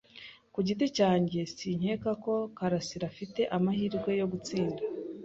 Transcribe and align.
Ku 0.53 0.59
giti 0.67 0.85
cyanjye, 0.97 1.39
sinkeka 1.55 2.11
ko 2.23 2.33
Karasiraafite 2.57 3.41
amahirwe 3.57 4.09
yo 4.19 4.25
gutsinda. 4.31 4.81